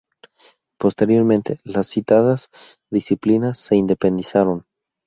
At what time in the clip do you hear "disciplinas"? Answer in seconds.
2.89-3.59